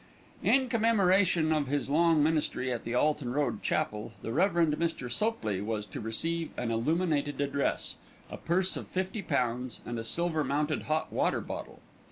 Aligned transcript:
In 0.41 0.67
commemoration 0.67 1.53
of 1.53 1.67
his 1.67 1.87
long 1.87 2.23
ministry 2.23 2.73
at 2.73 2.85
the 2.85 2.95
Alton 2.95 3.31
Road 3.33 3.61
Chapel, 3.61 4.13
the 4.23 4.33
Rev. 4.33 4.53
Mr. 4.71 5.11
Sopley 5.11 5.61
was 5.61 5.85
to 5.85 6.01
receive 6.01 6.49
an 6.57 6.71
illuminated 6.71 7.39
address, 7.39 7.97
a 8.31 8.37
purse 8.37 8.75
of 8.75 8.87
fifty 8.87 9.21
pounds 9.21 9.79
and 9.85 9.99
a 9.99 10.03
silver 10.03 10.43
mounted 10.43 10.81
hot 10.89 11.13
water 11.13 11.39
bottle. 11.39 11.81